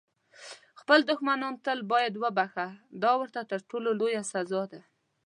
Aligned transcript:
خپل 0.79 0.99
دښمنان 1.09 1.53
تل 1.65 1.79
باید 1.91 2.13
وبخښه، 2.23 2.67
دا 3.03 3.11
ورته 3.19 3.39
تر 3.51 3.59
ټولو 3.69 3.89
لویه 3.99 4.23
سزا 4.31 4.63
ده. 4.71 4.81